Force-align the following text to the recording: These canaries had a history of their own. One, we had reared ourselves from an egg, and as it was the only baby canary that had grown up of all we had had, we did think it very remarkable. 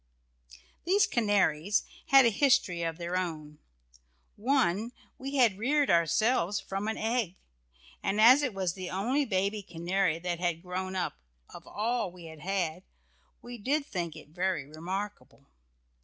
These 0.83 1.05
canaries 1.05 1.83
had 2.07 2.25
a 2.25 2.31
history 2.31 2.81
of 2.81 2.97
their 2.97 3.15
own. 3.15 3.59
One, 4.35 4.93
we 5.19 5.35
had 5.35 5.59
reared 5.59 5.91
ourselves 5.91 6.59
from 6.59 6.87
an 6.87 6.97
egg, 6.97 7.35
and 8.01 8.19
as 8.19 8.41
it 8.41 8.55
was 8.55 8.73
the 8.73 8.89
only 8.89 9.25
baby 9.25 9.61
canary 9.61 10.17
that 10.17 10.39
had 10.39 10.63
grown 10.63 10.95
up 10.95 11.19
of 11.51 11.67
all 11.67 12.11
we 12.11 12.25
had 12.25 12.39
had, 12.39 12.81
we 13.43 13.59
did 13.59 13.85
think 13.85 14.15
it 14.15 14.29
very 14.29 14.65
remarkable. 14.65 15.45